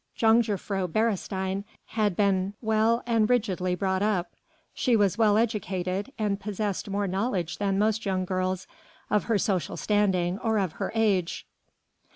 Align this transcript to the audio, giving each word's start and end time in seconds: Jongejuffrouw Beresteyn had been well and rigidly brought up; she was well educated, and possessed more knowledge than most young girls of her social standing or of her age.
Jongejuffrouw 0.17 0.87
Beresteyn 0.91 1.63
had 1.89 2.15
been 2.15 2.55
well 2.59 3.03
and 3.05 3.29
rigidly 3.29 3.75
brought 3.75 4.01
up; 4.01 4.31
she 4.73 4.95
was 4.95 5.15
well 5.19 5.37
educated, 5.37 6.11
and 6.17 6.39
possessed 6.39 6.89
more 6.89 7.05
knowledge 7.05 7.59
than 7.59 7.77
most 7.77 8.03
young 8.03 8.25
girls 8.25 8.65
of 9.11 9.25
her 9.25 9.37
social 9.37 9.77
standing 9.77 10.39
or 10.39 10.57
of 10.57 10.71
her 10.71 10.91
age. 10.95 11.45